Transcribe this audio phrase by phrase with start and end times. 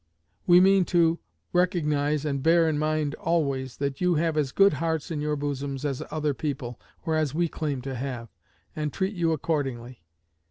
[0.47, 1.19] We mean to
[1.53, 5.85] recognize and bear in mind always, that you have as good hearts in your bosoms
[5.85, 8.29] as other people, or as we claim to have,
[8.75, 10.01] and treat you accordingly.